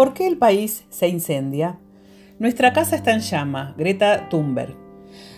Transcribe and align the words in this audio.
¿Por 0.00 0.14
qué 0.14 0.26
el 0.26 0.38
país 0.38 0.86
se 0.88 1.08
incendia? 1.08 1.78
Nuestra 2.38 2.72
casa 2.72 2.96
está 2.96 3.12
en 3.12 3.20
llama, 3.20 3.74
Greta 3.76 4.30
Thunberg. 4.30 4.79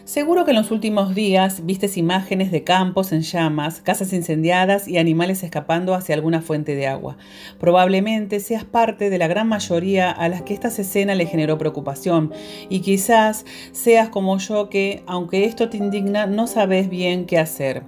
Seguro 0.04 0.44
que 0.44 0.50
en 0.50 0.56
los 0.56 0.72
últimos 0.72 1.14
días 1.14 1.64
vistes 1.64 1.96
imágenes 1.96 2.50
de 2.50 2.64
campos 2.64 3.12
en 3.12 3.22
llamas, 3.22 3.80
casas 3.80 4.12
incendiadas 4.12 4.88
y 4.88 4.98
animales 4.98 5.44
escapando 5.44 5.94
hacia 5.94 6.16
alguna 6.16 6.42
fuente 6.42 6.74
de 6.74 6.88
agua. 6.88 7.16
Probablemente 7.60 8.40
seas 8.40 8.64
parte 8.64 9.10
de 9.10 9.18
la 9.18 9.28
gran 9.28 9.46
mayoría 9.46 10.10
a 10.10 10.28
las 10.28 10.42
que 10.42 10.54
esta 10.54 10.68
escena 10.68 11.14
le 11.14 11.26
generó 11.26 11.56
preocupación 11.56 12.32
y 12.68 12.80
quizás 12.80 13.46
seas 13.70 14.08
como 14.08 14.36
yo 14.38 14.68
que, 14.68 15.04
aunque 15.06 15.44
esto 15.44 15.68
te 15.68 15.76
indigna, 15.76 16.26
no 16.26 16.48
sabes 16.48 16.88
bien 16.88 17.24
qué 17.24 17.38
hacer. 17.38 17.84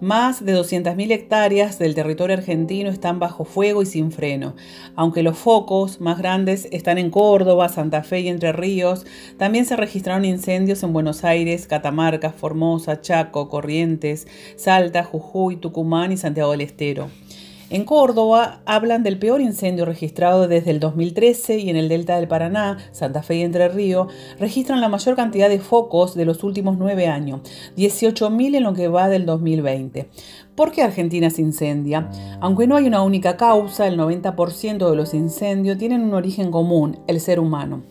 Más 0.00 0.44
de 0.44 0.56
200.000 0.56 1.10
hectáreas 1.10 1.80
del 1.80 1.96
territorio 1.96 2.36
argentino 2.36 2.90
están 2.90 3.18
bajo 3.18 3.44
fuego 3.44 3.82
y 3.82 3.86
sin 3.86 4.12
freno. 4.12 4.54
Aunque 4.94 5.24
los 5.24 5.36
focos 5.36 6.00
más 6.00 6.18
grandes 6.18 6.68
están 6.70 6.98
en 6.98 7.10
Córdoba, 7.10 7.68
Santa 7.68 8.04
Fe 8.04 8.20
y 8.20 8.28
Entre 8.28 8.52
Ríos, 8.52 9.04
también 9.36 9.64
se 9.64 9.74
registraron 9.74 10.24
incendios 10.24 10.82
en 10.84 10.92
Buenos 10.92 11.24
Aires, 11.24 11.55
Catamarca, 11.64 12.30
Formosa, 12.30 13.00
Chaco, 13.00 13.48
Corrientes, 13.48 14.26
Salta, 14.56 15.02
Jujuy, 15.02 15.56
Tucumán 15.56 16.12
y 16.12 16.18
Santiago 16.18 16.50
del 16.50 16.60
Estero. 16.60 17.08
En 17.68 17.84
Córdoba 17.84 18.60
hablan 18.64 19.02
del 19.02 19.18
peor 19.18 19.40
incendio 19.40 19.86
registrado 19.86 20.46
desde 20.46 20.70
el 20.70 20.78
2013 20.78 21.58
y 21.58 21.68
en 21.68 21.74
el 21.74 21.88
delta 21.88 22.14
del 22.14 22.28
Paraná, 22.28 22.78
Santa 22.92 23.24
Fe 23.24 23.38
y 23.38 23.42
Entre 23.42 23.68
Ríos, 23.68 24.06
registran 24.38 24.80
la 24.80 24.88
mayor 24.88 25.16
cantidad 25.16 25.48
de 25.48 25.58
focos 25.58 26.14
de 26.14 26.24
los 26.24 26.44
últimos 26.44 26.78
nueve 26.78 27.08
años, 27.08 27.40
18.000 27.76 28.58
en 28.58 28.62
lo 28.62 28.72
que 28.72 28.86
va 28.86 29.08
del 29.08 29.26
2020. 29.26 30.08
¿Por 30.54 30.70
qué 30.70 30.84
Argentina 30.84 31.28
se 31.28 31.42
incendia? 31.42 32.08
Aunque 32.40 32.68
no 32.68 32.76
hay 32.76 32.86
una 32.86 33.02
única 33.02 33.36
causa, 33.36 33.88
el 33.88 33.98
90% 33.98 34.88
de 34.88 34.96
los 34.96 35.12
incendios 35.12 35.76
tienen 35.76 36.02
un 36.02 36.14
origen 36.14 36.52
común, 36.52 37.00
el 37.08 37.18
ser 37.18 37.40
humano. 37.40 37.82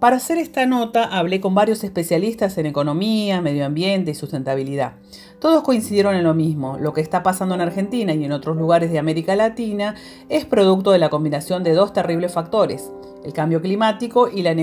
Para 0.00 0.16
hacer 0.16 0.38
esta 0.38 0.64
nota 0.64 1.04
hablé 1.04 1.42
con 1.42 1.54
varios 1.54 1.84
especialistas 1.84 2.56
en 2.56 2.64
economía, 2.64 3.42
medio 3.42 3.66
ambiente 3.66 4.12
y 4.12 4.14
sustentabilidad. 4.14 4.94
Todos 5.40 5.62
coincidieron 5.62 6.14
en 6.16 6.24
lo 6.24 6.32
mismo, 6.32 6.78
lo 6.78 6.94
que 6.94 7.02
está 7.02 7.22
pasando 7.22 7.54
en 7.54 7.60
Argentina 7.60 8.14
y 8.14 8.24
en 8.24 8.32
otros 8.32 8.56
lugares 8.56 8.90
de 8.90 8.98
América 8.98 9.36
Latina 9.36 9.96
es 10.30 10.46
producto 10.46 10.92
de 10.92 10.98
la 10.98 11.10
combinación 11.10 11.62
de 11.64 11.74
dos 11.74 11.92
terribles 11.92 12.32
factores, 12.32 12.90
el 13.24 13.34
cambio 13.34 13.60
climático 13.60 14.30
y 14.30 14.40
la, 14.40 14.54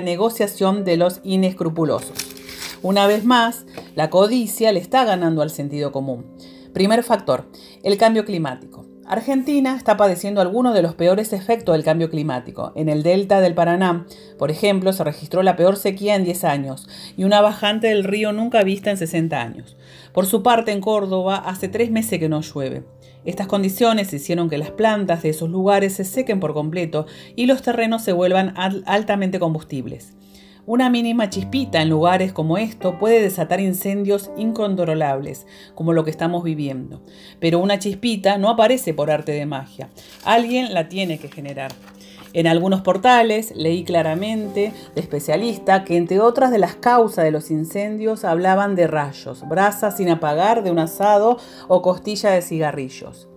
negociación 0.00 0.84
de 0.84 0.96
los 0.96 1.20
inescrupulosos. 1.24 2.16
Una 2.80 3.08
vez 3.08 3.24
más, 3.24 3.66
la 3.96 4.08
codicia 4.08 4.70
le 4.70 4.78
está 4.78 5.04
ganando 5.04 5.42
al 5.42 5.50
sentido 5.50 5.90
común. 5.90 6.26
Primer 6.72 7.02
factor, 7.02 7.46
el 7.82 7.98
cambio 7.98 8.24
climático. 8.24 8.89
Argentina 9.10 9.74
está 9.74 9.96
padeciendo 9.96 10.40
algunos 10.40 10.72
de 10.72 10.82
los 10.82 10.94
peores 10.94 11.32
efectos 11.32 11.72
del 11.72 11.82
cambio 11.82 12.10
climático. 12.10 12.70
En 12.76 12.88
el 12.88 13.02
delta 13.02 13.40
del 13.40 13.56
Paraná, 13.56 14.06
por 14.38 14.52
ejemplo, 14.52 14.92
se 14.92 15.02
registró 15.02 15.42
la 15.42 15.56
peor 15.56 15.76
sequía 15.76 16.14
en 16.14 16.22
10 16.22 16.44
años 16.44 16.88
y 17.16 17.24
una 17.24 17.40
bajante 17.40 17.88
del 17.88 18.04
río 18.04 18.32
nunca 18.32 18.62
vista 18.62 18.88
en 18.88 18.96
60 18.96 19.42
años. 19.42 19.76
Por 20.12 20.26
su 20.26 20.44
parte, 20.44 20.70
en 20.70 20.80
Córdoba, 20.80 21.42
hace 21.44 21.66
tres 21.66 21.90
meses 21.90 22.20
que 22.20 22.28
no 22.28 22.40
llueve. 22.40 22.84
Estas 23.24 23.48
condiciones 23.48 24.12
hicieron 24.12 24.48
que 24.48 24.58
las 24.58 24.70
plantas 24.70 25.24
de 25.24 25.30
esos 25.30 25.50
lugares 25.50 25.94
se 25.94 26.04
sequen 26.04 26.38
por 26.38 26.54
completo 26.54 27.06
y 27.34 27.46
los 27.46 27.62
terrenos 27.62 28.04
se 28.04 28.12
vuelvan 28.12 28.54
altamente 28.86 29.40
combustibles. 29.40 30.14
Una 30.72 30.88
mínima 30.88 31.28
chispita 31.28 31.82
en 31.82 31.88
lugares 31.88 32.32
como 32.32 32.56
esto 32.56 32.96
puede 32.96 33.20
desatar 33.20 33.58
incendios 33.58 34.30
incontrolables, 34.36 35.48
como 35.74 35.92
lo 35.92 36.04
que 36.04 36.12
estamos 36.12 36.44
viviendo. 36.44 37.02
Pero 37.40 37.58
una 37.58 37.80
chispita 37.80 38.38
no 38.38 38.48
aparece 38.48 38.94
por 38.94 39.10
arte 39.10 39.32
de 39.32 39.46
magia. 39.46 39.90
Alguien 40.24 40.72
la 40.72 40.88
tiene 40.88 41.18
que 41.18 41.26
generar. 41.26 41.72
En 42.34 42.46
algunos 42.46 42.82
portales 42.82 43.52
leí 43.56 43.82
claramente 43.82 44.72
de 44.94 45.00
especialista 45.00 45.82
que 45.82 45.96
entre 45.96 46.20
otras 46.20 46.52
de 46.52 46.58
las 46.58 46.76
causas 46.76 47.24
de 47.24 47.32
los 47.32 47.50
incendios 47.50 48.24
hablaban 48.24 48.76
de 48.76 48.86
rayos, 48.86 49.42
brasas 49.48 49.96
sin 49.96 50.08
apagar 50.08 50.62
de 50.62 50.70
un 50.70 50.78
asado 50.78 51.38
o 51.66 51.82
costilla 51.82 52.30
de 52.30 52.42
cigarrillos. 52.42 53.29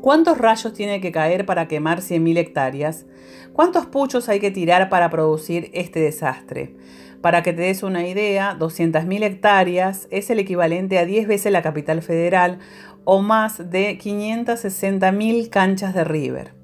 ¿Cuántos 0.00 0.38
rayos 0.38 0.72
tiene 0.74 1.00
que 1.00 1.10
caer 1.10 1.44
para 1.44 1.66
quemar 1.66 2.00
100.000 2.00 2.38
hectáreas? 2.38 3.06
¿Cuántos 3.52 3.86
puchos 3.86 4.28
hay 4.28 4.38
que 4.38 4.52
tirar 4.52 4.88
para 4.88 5.10
producir 5.10 5.70
este 5.74 5.98
desastre? 5.98 6.76
Para 7.20 7.42
que 7.42 7.52
te 7.52 7.62
des 7.62 7.82
una 7.82 8.06
idea, 8.06 8.56
200.000 8.56 9.24
hectáreas 9.24 10.06
es 10.12 10.30
el 10.30 10.38
equivalente 10.38 10.98
a 10.98 11.04
10 11.04 11.26
veces 11.26 11.50
la 11.50 11.62
capital 11.62 12.00
federal 12.00 12.60
o 13.04 13.22
más 13.22 13.70
de 13.70 13.98
560.000 13.98 15.48
canchas 15.48 15.94
de 15.94 16.04
River. 16.04 16.54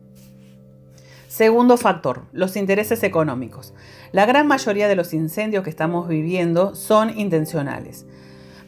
Segundo 1.27 1.77
factor, 1.77 2.27
los 2.31 2.57
intereses 2.57 3.03
económicos. 3.03 3.75
La 4.13 4.27
gran 4.27 4.47
mayoría 4.47 4.87
de 4.87 4.95
los 4.95 5.13
incendios 5.13 5.65
que 5.65 5.71
estamos 5.71 6.07
viviendo 6.07 6.77
son 6.77 7.19
intencionales. 7.19 8.07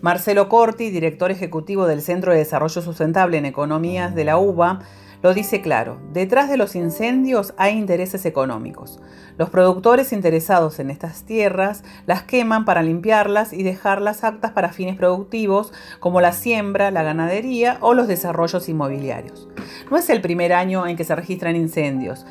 Marcelo 0.07 0.49
Corti, 0.49 0.91
director 0.91 1.33
ejecutivo 1.33 1.89
del 1.89 2.01
Centro 2.01 2.31
de 2.31 2.39
Desarrollo 2.39 2.81
Sustentable 2.81 3.39
en 3.39 3.45
Economías 3.45 4.15
de 4.15 4.23
la 4.23 4.39
UBA, 4.39 4.83
lo 5.21 5.35
dice 5.35 5.63
claro, 5.63 5.99
detrás 6.13 6.49
de 6.49 6.57
los 6.57 6.77
incendios 6.77 7.55
hay 7.57 7.77
intereses 7.77 8.25
económicos. 8.25 9.01
Los 9.37 9.51
productores 9.51 10.13
interesados 10.13 10.79
en 10.79 10.91
estas 10.91 11.25
tierras 11.25 11.83
las 12.07 12.23
queman 12.23 12.65
para 12.65 12.85
limpiarlas 12.85 13.53
y 13.53 13.65
dejarlas 13.65 14.23
aptas 14.23 14.53
para 14.53 14.73
fines 14.73 14.95
productivos 14.95 15.73
como 15.99 16.21
la 16.21 16.31
siembra, 16.31 16.93
la 16.93 17.03
ganadería 17.03 17.79
o 17.81 17.93
los 17.93 18.07
desarrollos 18.07 18.69
inmobiliarios. 18.69 19.49
No 19.91 19.97
es 19.97 20.09
el 20.09 20.21
primer 20.21 20.53
año 20.53 20.87
en 20.87 20.95
que 20.97 21.03
se 21.03 21.17
registran 21.17 21.57
incendios. 21.57 22.25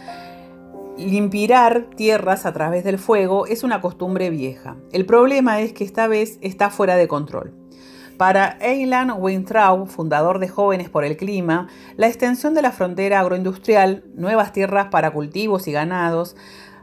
Limpiar 0.97 1.89
tierras 1.97 2.45
a 2.45 2.53
través 2.53 2.85
del 2.85 2.97
fuego 2.97 3.47
es 3.47 3.63
una 3.63 3.81
costumbre 3.81 4.29
vieja. 4.29 4.77
El 4.93 5.05
problema 5.05 5.59
es 5.59 5.73
que 5.73 5.83
esta 5.83 6.07
vez 6.07 6.39
está 6.41 6.69
fuera 6.69 6.95
de 6.95 7.09
control. 7.09 7.53
Para 8.17 8.57
Eilan 8.61 9.11
Weintraub, 9.17 9.87
fundador 9.87 10.39
de 10.39 10.47
Jóvenes 10.47 10.89
por 10.89 11.03
el 11.03 11.17
Clima, 11.17 11.67
la 11.97 12.07
extensión 12.07 12.53
de 12.53 12.61
la 12.61 12.71
frontera 12.71 13.19
agroindustrial, 13.19 14.05
nuevas 14.15 14.53
tierras 14.53 14.87
para 14.89 15.11
cultivos 15.11 15.67
y 15.67 15.73
ganados, 15.73 16.37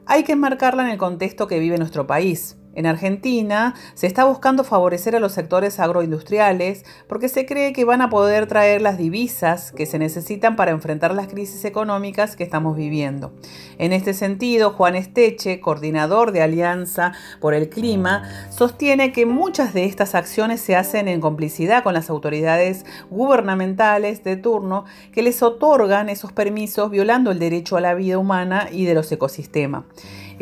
hay 0.05 0.25
que 0.25 0.33
enmarcarla 0.33 0.84
en 0.84 0.91
el 0.91 0.99
contexto 0.99 1.47
que 1.47 1.59
vive 1.59 1.78
nuestro 1.78 2.06
país. 2.06 2.59
En 2.75 2.87
Argentina 2.87 3.75
se 3.94 4.06
está 4.06 4.25
buscando 4.25 4.65
favorecer 4.65 5.15
a 5.15 5.21
los 5.21 5.33
sectores 5.33 5.78
agroindustriales 5.78 6.84
porque 7.06 7.28
se 7.28 7.44
cree 7.44 7.72
que 7.72 7.84
van 7.84 8.00
a 8.00 8.10
poder 8.10 8.47
traer 8.47 8.81
las 8.81 8.99
divisas 8.99 9.72
que 9.72 9.87
se 9.87 9.99
necesitan 9.99 10.56
para 10.56 10.71
enfrentar 10.71 11.15
las 11.15 11.28
crisis 11.28 11.65
económicas 11.65 12.37
que 12.37 12.44
estamos 12.44 12.77
viviendo. 12.77 13.33
En 13.78 13.93
este 13.93 14.15
sentido, 14.15 14.71
Juan 14.71 14.97
Esteche, 14.97 15.60
coordinador 15.60 16.33
de 16.33 16.43
Alianza 16.43 17.12
por 17.41 17.55
el 17.55 17.69
Clima, 17.69 18.22
sostiene 18.50 19.12
que 19.12 19.27
muchas 19.27 19.75
de 19.75 19.84
estas 19.84 20.15
acciones 20.15 20.60
se 20.60 20.77
hacen 20.77 21.09
en 21.09 21.21
complicidad 21.21 21.83
con 21.83 21.94
las 21.94 22.10
autoridades 22.10 22.87
gubernamentales 23.10 24.25
de 24.25 24.37
turno 24.37 24.84
que 25.12 25.22
les 25.22 25.43
otorgan 25.43 26.09
esos 26.09 26.33
permisos 26.33 26.91
violando 26.91 27.31
el 27.31 27.39
derecho 27.39 27.77
a 27.77 27.81
la 27.81 27.94
vida 27.94 28.19
humana 28.19 28.69
y 28.71 28.84
de 28.84 28.94
los 28.94 29.10
ecosistemas. 29.12 29.84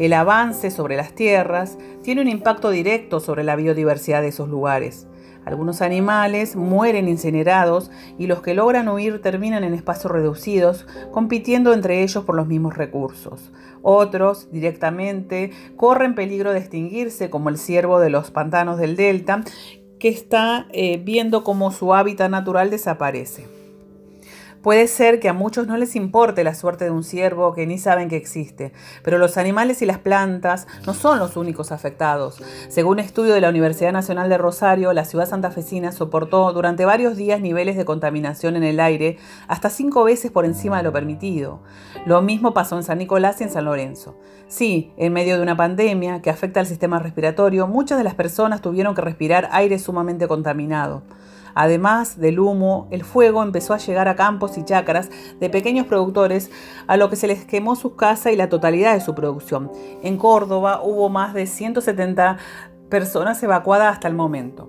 El 0.00 0.14
avance 0.14 0.70
sobre 0.70 0.96
las 0.96 1.12
tierras 1.12 1.76
tiene 2.02 2.22
un 2.22 2.28
impacto 2.28 2.70
directo 2.70 3.20
sobre 3.20 3.44
la 3.44 3.54
biodiversidad 3.54 4.22
de 4.22 4.28
esos 4.28 4.48
lugares. 4.48 5.06
Algunos 5.44 5.82
animales 5.82 6.56
mueren 6.56 7.06
incinerados 7.06 7.90
y 8.18 8.26
los 8.26 8.40
que 8.40 8.54
logran 8.54 8.88
huir 8.88 9.20
terminan 9.20 9.62
en 9.62 9.74
espacios 9.74 10.10
reducidos, 10.10 10.86
compitiendo 11.12 11.74
entre 11.74 12.02
ellos 12.02 12.24
por 12.24 12.34
los 12.34 12.46
mismos 12.46 12.78
recursos. 12.78 13.52
Otros, 13.82 14.50
directamente, 14.50 15.50
corren 15.76 16.14
peligro 16.14 16.54
de 16.54 16.60
extinguirse, 16.60 17.28
como 17.28 17.50
el 17.50 17.58
ciervo 17.58 18.00
de 18.00 18.08
los 18.08 18.30
pantanos 18.30 18.78
del 18.78 18.96
delta, 18.96 19.42
que 19.98 20.08
está 20.08 20.66
eh, 20.72 20.98
viendo 21.04 21.44
cómo 21.44 21.72
su 21.72 21.92
hábitat 21.92 22.30
natural 22.30 22.70
desaparece. 22.70 23.59
Puede 24.62 24.88
ser 24.88 25.20
que 25.20 25.30
a 25.30 25.32
muchos 25.32 25.66
no 25.66 25.78
les 25.78 25.96
importe 25.96 26.44
la 26.44 26.54
suerte 26.54 26.84
de 26.84 26.90
un 26.90 27.02
ciervo 27.02 27.54
que 27.54 27.66
ni 27.66 27.78
saben 27.78 28.10
que 28.10 28.16
existe, 28.16 28.74
pero 29.02 29.16
los 29.16 29.38
animales 29.38 29.80
y 29.80 29.86
las 29.86 29.96
plantas 29.98 30.66
no 30.86 30.92
son 30.92 31.18
los 31.18 31.38
únicos 31.38 31.72
afectados. 31.72 32.42
Según 32.68 32.90
un 32.90 32.98
estudio 32.98 33.32
de 33.32 33.40
la 33.40 33.48
Universidad 33.48 33.92
Nacional 33.92 34.28
de 34.28 34.36
Rosario, 34.36 34.92
la 34.92 35.06
ciudad 35.06 35.28
santafesina 35.28 35.92
soportó 35.92 36.52
durante 36.52 36.84
varios 36.84 37.16
días 37.16 37.40
niveles 37.40 37.76
de 37.78 37.86
contaminación 37.86 38.54
en 38.56 38.64
el 38.64 38.80
aire 38.80 39.16
hasta 39.48 39.70
cinco 39.70 40.04
veces 40.04 40.30
por 40.30 40.44
encima 40.44 40.78
de 40.78 40.82
lo 40.82 40.92
permitido. 40.92 41.60
Lo 42.04 42.20
mismo 42.20 42.52
pasó 42.52 42.76
en 42.76 42.82
San 42.82 42.98
Nicolás 42.98 43.40
y 43.40 43.44
en 43.44 43.50
San 43.50 43.64
Lorenzo. 43.64 44.18
Sí, 44.48 44.92
en 44.98 45.14
medio 45.14 45.36
de 45.36 45.42
una 45.42 45.56
pandemia 45.56 46.20
que 46.20 46.28
afecta 46.28 46.60
al 46.60 46.66
sistema 46.66 46.98
respiratorio, 46.98 47.66
muchas 47.66 47.96
de 47.96 48.04
las 48.04 48.14
personas 48.14 48.60
tuvieron 48.60 48.94
que 48.94 49.00
respirar 49.00 49.48
aire 49.52 49.78
sumamente 49.78 50.28
contaminado. 50.28 51.02
Además 51.54 52.18
del 52.18 52.40
humo, 52.40 52.88
el 52.90 53.04
fuego 53.04 53.42
empezó 53.42 53.74
a 53.74 53.78
llegar 53.78 54.08
a 54.08 54.16
campos 54.16 54.58
y 54.58 54.64
chacras 54.64 55.10
de 55.38 55.50
pequeños 55.50 55.86
productores, 55.86 56.50
a 56.86 56.96
lo 56.96 57.10
que 57.10 57.16
se 57.16 57.26
les 57.26 57.44
quemó 57.44 57.76
su 57.76 57.96
casa 57.96 58.32
y 58.32 58.36
la 58.36 58.48
totalidad 58.48 58.94
de 58.94 59.00
su 59.00 59.14
producción. 59.14 59.70
En 60.02 60.16
Córdoba 60.16 60.80
hubo 60.82 61.08
más 61.08 61.34
de 61.34 61.46
170 61.46 62.38
personas 62.88 63.42
evacuadas 63.42 63.94
hasta 63.94 64.08
el 64.08 64.14
momento. 64.14 64.68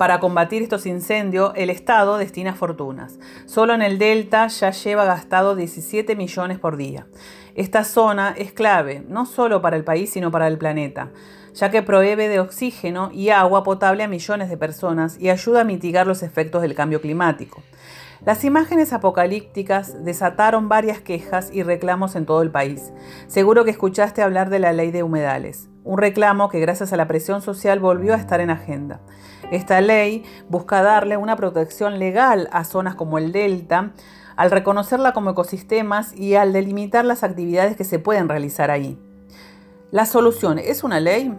Para 0.00 0.18
combatir 0.18 0.62
estos 0.62 0.86
incendios, 0.86 1.52
el 1.56 1.68
Estado 1.68 2.16
destina 2.16 2.54
fortunas. 2.54 3.18
Solo 3.44 3.74
en 3.74 3.82
el 3.82 3.98
Delta 3.98 4.46
ya 4.46 4.70
lleva 4.70 5.04
gastado 5.04 5.54
17 5.54 6.16
millones 6.16 6.58
por 6.58 6.78
día. 6.78 7.06
Esta 7.54 7.84
zona 7.84 8.34
es 8.38 8.52
clave, 8.52 9.04
no 9.06 9.26
solo 9.26 9.60
para 9.60 9.76
el 9.76 9.84
país, 9.84 10.10
sino 10.10 10.30
para 10.30 10.48
el 10.48 10.56
planeta, 10.56 11.10
ya 11.54 11.70
que 11.70 11.82
provee 11.82 12.16
de 12.16 12.40
oxígeno 12.40 13.10
y 13.12 13.30
agua 13.30 13.62
potable 13.62 14.02
a 14.02 14.08
millones 14.08 14.48
de 14.48 14.56
personas 14.56 15.18
y 15.18 15.30
ayuda 15.30 15.62
a 15.62 15.64
mitigar 15.64 16.06
los 16.06 16.22
efectos 16.22 16.62
del 16.62 16.74
cambio 16.74 17.00
climático. 17.00 17.62
Las 18.24 18.44
imágenes 18.44 18.92
apocalípticas 18.92 20.04
desataron 20.04 20.68
varias 20.68 21.00
quejas 21.00 21.50
y 21.52 21.62
reclamos 21.62 22.16
en 22.16 22.26
todo 22.26 22.42
el 22.42 22.50
país. 22.50 22.92
Seguro 23.28 23.64
que 23.64 23.70
escuchaste 23.70 24.20
hablar 24.20 24.50
de 24.50 24.58
la 24.58 24.74
ley 24.74 24.90
de 24.90 25.02
humedales, 25.02 25.70
un 25.84 25.96
reclamo 25.96 26.50
que 26.50 26.60
gracias 26.60 26.92
a 26.92 26.98
la 26.98 27.08
presión 27.08 27.40
social 27.40 27.80
volvió 27.80 28.12
a 28.12 28.18
estar 28.18 28.40
en 28.40 28.50
agenda. 28.50 29.00
Esta 29.50 29.80
ley 29.80 30.24
busca 30.48 30.82
darle 30.82 31.16
una 31.16 31.36
protección 31.36 31.98
legal 31.98 32.48
a 32.52 32.64
zonas 32.64 32.94
como 32.94 33.16
el 33.16 33.32
Delta, 33.32 33.92
al 34.36 34.50
reconocerla 34.50 35.12
como 35.12 35.30
ecosistemas 35.30 36.14
y 36.14 36.34
al 36.34 36.52
delimitar 36.52 37.06
las 37.06 37.24
actividades 37.24 37.76
que 37.76 37.84
se 37.84 37.98
pueden 37.98 38.28
realizar 38.28 38.70
ahí. 38.70 38.98
La 39.90 40.06
solución 40.06 40.60
es 40.60 40.84
una 40.84 41.00
ley. 41.00 41.34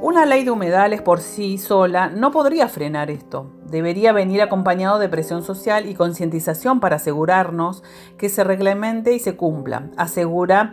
Una 0.00 0.24
ley 0.24 0.44
de 0.44 0.52
humedales 0.52 1.02
por 1.02 1.20
sí 1.20 1.58
sola 1.58 2.08
no 2.08 2.30
podría 2.30 2.68
frenar 2.68 3.10
esto. 3.10 3.50
Debería 3.66 4.12
venir 4.12 4.42
acompañado 4.42 5.00
de 5.00 5.08
presión 5.08 5.42
social 5.42 5.88
y 5.88 5.94
concientización 5.94 6.78
para 6.78 6.96
asegurarnos 6.96 7.82
que 8.16 8.28
se 8.28 8.44
reglamente 8.44 9.12
y 9.12 9.18
se 9.18 9.36
cumpla, 9.36 9.90
asegura 9.96 10.70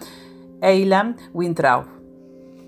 Eilan 0.62 1.18
Wintraub. 1.34 1.97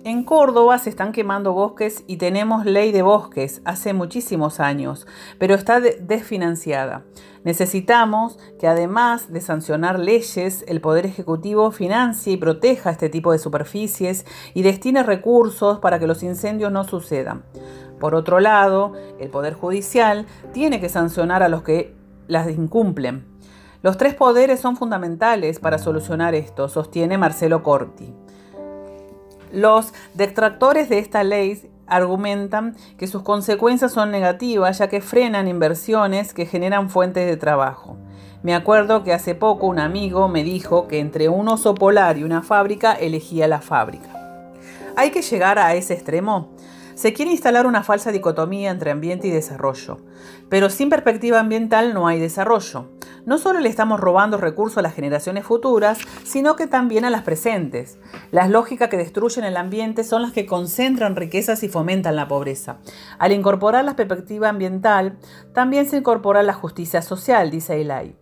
En 0.06 0.24
Córdoba 0.24 0.78
se 0.80 0.90
están 0.90 1.12
quemando 1.12 1.51
bosques 1.51 2.06
y 2.07 2.16
tenemos 2.16 2.66
ley 2.66 2.94
de 2.94 3.01
bosques 3.01 3.62
hace 3.66 3.92
muchísimos 3.92 4.62
años, 4.62 5.06
pero 5.40 5.56
está 5.56 5.81
desfinanciada. 5.81 7.04
Necesitamos 7.44 8.40
que 8.60 8.68
además 8.68 9.34
de 9.34 9.42
sancionar 9.42 10.00
leyes, 10.00 10.63
el 10.69 10.80
Poder 10.80 11.06
Ejecutivo 11.06 11.72
financie 11.72 12.34
y 12.34 12.38
proteja 12.38 12.92
este 12.92 13.10
tipo 13.10 13.34
de 13.34 13.40
superficies 13.40 14.25
y 14.54 14.62
destine 14.62 15.04
recursos 15.04 15.80
para 15.80 16.00
que 16.00 16.07
los 16.07 16.24
incendios 16.24 16.72
no 16.72 16.86
sucedan. 16.86 17.44
Por 18.00 18.16
otro 18.16 18.40
lado, 18.40 18.94
el 19.19 19.30
Poder 19.30 19.54
Judicial 19.54 20.25
tiene 20.54 20.80
que 20.80 20.88
sancionar 20.88 21.44
a 21.44 21.50
los 21.50 21.63
que 21.63 21.94
las 22.28 22.50
incumplen. 22.50 23.25
Los 23.81 23.98
tres 23.98 24.16
poderes 24.16 24.62
son 24.62 24.78
fundamentales 24.78 25.60
para 25.60 25.78
solucionar 25.78 26.36
esto, 26.36 26.69
sostiene 26.69 27.18
Marcelo 27.18 27.63
Corti. 27.63 28.13
Los 29.51 29.94
detractores 30.13 30.90
de 30.90 31.00
esta 31.00 31.24
ley 31.24 31.69
argumentan 31.88 32.75
que 32.98 33.07
sus 33.07 33.24
consecuencias 33.24 33.92
son 33.92 34.12
negativas 34.12 34.78
ya 34.78 34.90
que 34.90 35.01
frenan 35.01 35.48
inversiones 35.48 36.34
que 36.34 36.46
generan 36.46 36.90
fuentes 36.90 37.28
de 37.28 37.38
trabajo. 37.38 37.98
Me 38.44 38.56
acuerdo 38.56 39.04
que 39.04 39.13
hace 39.13 39.36
poco 39.36 39.68
un 39.68 39.80
amigo 39.80 40.30
me 40.30 40.44
dijo 40.44 40.88
que 40.88 41.00
entre 41.00 41.28
un 41.28 41.48
oso 41.50 41.75
polar 41.75 42.18
y 42.18 42.24
una 42.24 42.42
fábrica 42.42 42.94
elegía 42.94 43.48
la 43.48 43.60
fábrica. 43.60 44.10
¿Hay 44.96 45.12
que 45.12 45.22
llegar 45.22 45.60
a 45.60 45.74
ese 45.75 45.94
extremo? 45.94 46.50
Se 46.95 47.13
quiere 47.13 47.31
instalar 47.31 47.66
una 47.66 47.84
falsa 47.84 48.12
dicotomía 48.12 48.72
entre 48.72 48.92
ambiente 48.92 49.28
y 49.28 49.31
desarrollo, 49.31 49.98
pero 50.50 50.69
sin 50.69 50.90
perspectiva 50.90 51.40
ambiental 51.40 51.94
no 51.94 52.07
hay 52.07 52.19
desarrollo. 52.19 52.90
No 53.30 53.38
solo 53.38 53.60
le 53.60 53.70
estamos 53.70 54.00
robando 54.00 54.38
recursos 54.38 54.80
a 54.80 54.81
las 54.81 54.96
generaciones 54.96 55.46
futuras, 55.46 56.00
sino 56.24 56.56
que 56.56 56.66
también 56.66 57.06
a 57.06 57.12
las 57.12 57.22
presentes. 57.22 58.00
Las 58.31 58.50
lógicas 58.50 58.90
que 58.90 58.98
destruyen 58.98 59.46
el 59.46 59.56
ambiente 59.56 60.04
son 60.04 60.24
las 60.24 60.31
que 60.31 60.48
concentran 60.48 61.16
riquezas 61.16 61.62
y 61.62 61.70
fomentan 61.70 62.16
la 62.16 62.28
pobreza. 62.28 62.78
Al 63.20 63.31
incorporar 63.31 63.86
la 63.86 63.96
perspectiva 63.96 64.50
ambiental, 64.50 65.20
también 65.54 65.88
se 65.88 65.98
incorpora 65.98 66.42
la 66.42 66.56
justicia 66.56 67.04
social, 67.04 67.52
dice 67.52 67.80
Elay. 67.80 68.16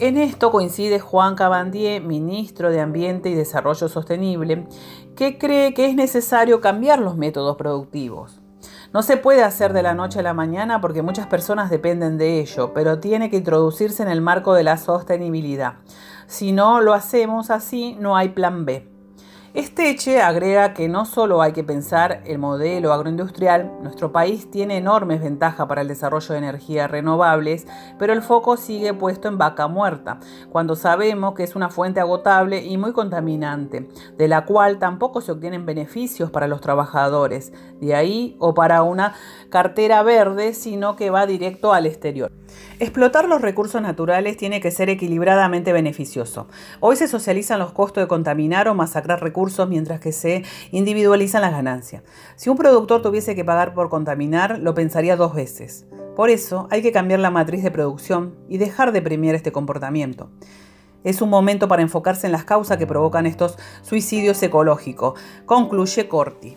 En 0.00 0.16
esto 0.16 0.50
coincide 0.50 0.98
Juan 0.98 1.36
Cabandier, 1.36 2.02
ministro 2.02 2.72
de 2.72 2.80
Ambiente 2.80 3.30
y 3.30 3.34
Desarrollo 3.34 3.88
Sostenible, 3.88 4.66
que 5.14 5.38
cree 5.38 5.74
que 5.74 5.86
es 5.86 5.94
necesario 5.94 6.60
cambiar 6.60 6.98
los 6.98 7.16
métodos 7.16 7.56
productivos. 7.56 8.37
No 8.94 9.02
se 9.02 9.18
puede 9.18 9.42
hacer 9.42 9.74
de 9.74 9.82
la 9.82 9.92
noche 9.92 10.20
a 10.20 10.22
la 10.22 10.32
mañana 10.32 10.80
porque 10.80 11.02
muchas 11.02 11.26
personas 11.26 11.68
dependen 11.68 12.16
de 12.16 12.40
ello, 12.40 12.72
pero 12.72 13.00
tiene 13.00 13.28
que 13.28 13.36
introducirse 13.36 14.02
en 14.02 14.08
el 14.08 14.22
marco 14.22 14.54
de 14.54 14.62
la 14.62 14.78
sostenibilidad. 14.78 15.74
Si 16.26 16.52
no 16.52 16.80
lo 16.80 16.94
hacemos 16.94 17.50
así, 17.50 17.98
no 18.00 18.16
hay 18.16 18.30
plan 18.30 18.64
B. 18.64 18.87
Esteche 19.58 20.22
agrega 20.22 20.72
que 20.72 20.88
no 20.88 21.04
solo 21.04 21.42
hay 21.42 21.50
que 21.50 21.64
pensar 21.64 22.22
el 22.26 22.38
modelo 22.38 22.92
agroindustrial, 22.92 23.72
nuestro 23.82 24.12
país 24.12 24.48
tiene 24.52 24.76
enormes 24.76 25.20
ventajas 25.20 25.66
para 25.66 25.80
el 25.80 25.88
desarrollo 25.88 26.32
de 26.32 26.38
energías 26.38 26.88
renovables, 26.88 27.66
pero 27.98 28.12
el 28.12 28.22
foco 28.22 28.56
sigue 28.56 28.94
puesto 28.94 29.26
en 29.26 29.36
vaca 29.36 29.66
muerta, 29.66 30.20
cuando 30.50 30.76
sabemos 30.76 31.34
que 31.34 31.42
es 31.42 31.56
una 31.56 31.70
fuente 31.70 31.98
agotable 31.98 32.64
y 32.64 32.76
muy 32.76 32.92
contaminante, 32.92 33.88
de 34.16 34.28
la 34.28 34.44
cual 34.44 34.78
tampoco 34.78 35.20
se 35.20 35.32
obtienen 35.32 35.66
beneficios 35.66 36.30
para 36.30 36.46
los 36.46 36.60
trabajadores, 36.60 37.52
de 37.80 37.96
ahí 37.96 38.36
o 38.38 38.54
para 38.54 38.84
una 38.84 39.14
cartera 39.50 40.04
verde, 40.04 40.54
sino 40.54 40.94
que 40.94 41.10
va 41.10 41.26
directo 41.26 41.72
al 41.72 41.86
exterior. 41.86 42.30
Explotar 42.78 43.28
los 43.28 43.42
recursos 43.42 43.82
naturales 43.82 44.36
tiene 44.36 44.60
que 44.60 44.70
ser 44.70 44.88
equilibradamente 44.88 45.72
beneficioso. 45.72 46.46
Hoy 46.80 46.94
se 46.96 47.08
socializan 47.08 47.58
los 47.58 47.72
costos 47.72 48.04
de 48.04 48.08
contaminar 48.08 48.68
o 48.68 48.74
masacrar 48.74 49.20
mientras 49.68 50.00
que 50.00 50.12
se 50.12 50.44
individualizan 50.70 51.42
las 51.42 51.52
ganancias. 51.52 52.02
Si 52.36 52.50
un 52.50 52.56
productor 52.56 53.02
tuviese 53.02 53.34
que 53.34 53.44
pagar 53.44 53.74
por 53.74 53.88
contaminar, 53.88 54.58
lo 54.58 54.74
pensaría 54.74 55.16
dos 55.16 55.34
veces. 55.34 55.86
Por 56.16 56.30
eso 56.30 56.66
hay 56.70 56.82
que 56.82 56.92
cambiar 56.92 57.20
la 57.20 57.30
matriz 57.30 57.62
de 57.62 57.70
producción 57.70 58.34
y 58.48 58.58
dejar 58.58 58.92
de 58.92 59.02
premiar 59.02 59.34
este 59.34 59.52
comportamiento. 59.52 60.30
Es 61.04 61.22
un 61.22 61.30
momento 61.30 61.68
para 61.68 61.82
enfocarse 61.82 62.26
en 62.26 62.32
las 62.32 62.44
causas 62.44 62.76
que 62.76 62.86
provocan 62.86 63.26
estos 63.26 63.56
suicidios 63.82 64.42
ecológicos, 64.42 65.18
concluye 65.46 66.08
Corti. 66.08 66.56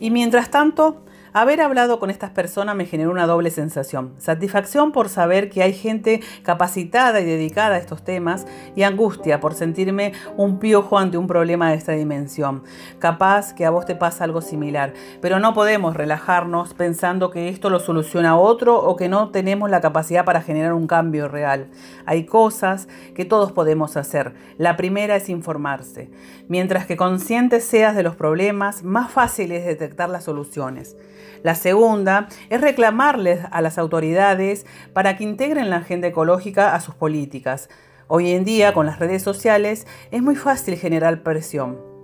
Y 0.00 0.10
mientras 0.10 0.50
tanto, 0.50 1.04
Haber 1.36 1.62
hablado 1.62 1.98
con 1.98 2.10
estas 2.10 2.30
personas 2.30 2.76
me 2.76 2.86
generó 2.86 3.10
una 3.10 3.26
doble 3.26 3.50
sensación. 3.50 4.14
Satisfacción 4.18 4.92
por 4.92 5.08
saber 5.08 5.50
que 5.50 5.64
hay 5.64 5.72
gente 5.72 6.20
capacitada 6.44 7.20
y 7.20 7.24
dedicada 7.24 7.74
a 7.74 7.78
estos 7.78 8.04
temas 8.04 8.46
y 8.76 8.84
angustia 8.84 9.40
por 9.40 9.54
sentirme 9.54 10.12
un 10.36 10.60
piojo 10.60 10.96
ante 10.96 11.18
un 11.18 11.26
problema 11.26 11.70
de 11.70 11.76
esta 11.76 11.90
dimensión. 11.90 12.62
Capaz 13.00 13.52
que 13.52 13.66
a 13.66 13.70
vos 13.70 13.84
te 13.84 13.96
pasa 13.96 14.22
algo 14.22 14.42
similar, 14.42 14.94
pero 15.20 15.40
no 15.40 15.54
podemos 15.54 15.96
relajarnos 15.96 16.72
pensando 16.72 17.32
que 17.32 17.48
esto 17.48 17.68
lo 17.68 17.80
soluciona 17.80 18.38
otro 18.38 18.80
o 18.80 18.94
que 18.94 19.08
no 19.08 19.30
tenemos 19.30 19.68
la 19.70 19.80
capacidad 19.80 20.24
para 20.24 20.40
generar 20.40 20.72
un 20.72 20.86
cambio 20.86 21.26
real. 21.26 21.66
Hay 22.06 22.26
cosas 22.26 22.86
que 23.16 23.24
todos 23.24 23.50
podemos 23.50 23.96
hacer. 23.96 24.34
La 24.56 24.76
primera 24.76 25.16
es 25.16 25.28
informarse. 25.28 26.12
Mientras 26.46 26.86
que 26.86 26.96
consciente 26.96 27.58
seas 27.60 27.96
de 27.96 28.04
los 28.04 28.14
problemas, 28.14 28.84
más 28.84 29.10
fácil 29.10 29.50
es 29.50 29.64
detectar 29.64 30.08
las 30.08 30.22
soluciones. 30.22 30.96
La 31.42 31.54
segunda 31.54 32.28
es 32.50 32.60
reclamarles 32.60 33.40
a 33.50 33.60
las 33.60 33.78
autoridades 33.78 34.66
para 34.92 35.16
que 35.16 35.24
integren 35.24 35.70
la 35.70 35.76
agenda 35.76 36.08
ecológica 36.08 36.74
a 36.74 36.80
sus 36.80 36.94
políticas. 36.94 37.68
Hoy 38.06 38.32
en 38.32 38.44
día, 38.44 38.72
con 38.72 38.86
las 38.86 38.98
redes 38.98 39.22
sociales, 39.22 39.86
es 40.10 40.22
muy 40.22 40.36
fácil 40.36 40.76
generar 40.76 41.22
presión. 41.22 41.94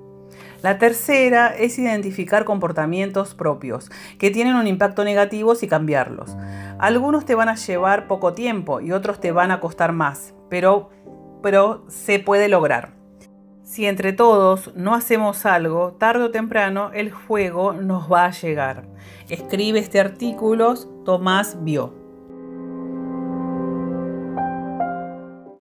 La 0.62 0.78
tercera 0.78 1.54
es 1.56 1.78
identificar 1.78 2.44
comportamientos 2.44 3.34
propios 3.34 3.90
que 4.18 4.30
tienen 4.30 4.56
un 4.56 4.66
impacto 4.66 5.04
negativo 5.04 5.54
y 5.60 5.66
cambiarlos. 5.66 6.36
Algunos 6.78 7.24
te 7.24 7.34
van 7.34 7.48
a 7.48 7.54
llevar 7.54 8.06
poco 8.06 8.34
tiempo 8.34 8.80
y 8.80 8.92
otros 8.92 9.20
te 9.20 9.32
van 9.32 9.50
a 9.50 9.60
costar 9.60 9.92
más, 9.92 10.34
pero, 10.50 10.90
se 11.88 12.18
puede 12.18 12.48
lograr. 12.48 12.99
Si 13.70 13.86
entre 13.86 14.12
todos 14.12 14.74
no 14.74 14.96
hacemos 14.96 15.46
algo, 15.46 15.92
tarde 15.92 16.24
o 16.24 16.30
temprano 16.32 16.90
el 16.92 17.12
fuego 17.12 17.72
nos 17.72 18.10
va 18.10 18.24
a 18.24 18.32
llegar. 18.32 18.88
Escribe 19.28 19.78
este 19.78 20.00
artículo 20.00 20.74
Tomás 21.04 21.56
Bio. 21.62 21.99